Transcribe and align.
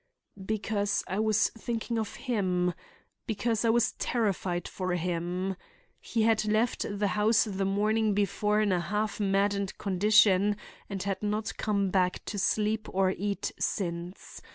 "Because 0.43 1.03
I 1.07 1.19
was 1.19 1.49
thinking 1.49 1.99
of 1.99 2.15
him. 2.15 2.73
Because 3.27 3.63
I 3.63 3.69
was 3.69 3.91
terrified 3.99 4.67
for 4.67 4.93
him. 4.93 5.55
He 5.99 6.23
had 6.23 6.43
left 6.45 6.83
the 6.89 7.09
house 7.09 7.43
the 7.43 7.65
morning 7.65 8.15
before 8.15 8.61
in 8.61 8.71
a 8.71 8.79
half 8.81 9.19
maddened 9.19 9.77
condition 9.77 10.57
and 10.89 11.03
had 11.03 11.21
not 11.21 11.55
come 11.57 11.91
back 11.91 12.25
to 12.25 12.39
sleep 12.39 12.87
or 12.91 13.11
eat 13.11 13.51
since. 13.59 14.41